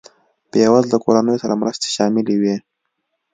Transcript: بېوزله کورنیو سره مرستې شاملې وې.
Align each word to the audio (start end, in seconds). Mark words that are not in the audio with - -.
بېوزله 0.51 0.97
کورنیو 1.03 1.41
سره 1.43 1.59
مرستې 1.61 1.87
شاملې 1.95 2.35
وې. 2.41 2.55